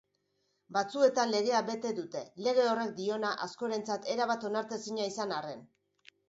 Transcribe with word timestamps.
Batzuetan 0.77 1.33
legea 1.35 1.59
bete 1.67 1.91
dute, 1.99 2.23
lege 2.47 2.65
horrek 2.71 2.95
diona 3.01 3.35
askorentzat 3.49 4.09
erabat 4.15 4.49
onartezina 4.51 5.07
izan 5.13 5.37
arren. 5.43 5.63